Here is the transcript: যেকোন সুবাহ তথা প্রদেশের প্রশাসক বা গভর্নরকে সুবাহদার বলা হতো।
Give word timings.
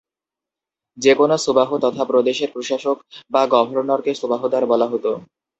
যেকোন 0.97 1.31
সুবাহ 1.37 1.69
তথা 1.77 2.03
প্রদেশের 2.05 2.49
প্রশাসক 2.51 2.97
বা 3.31 3.41
গভর্নরকে 3.53 4.11
সুবাহদার 4.13 4.63
বলা 4.65 4.87
হতো। 4.87 5.11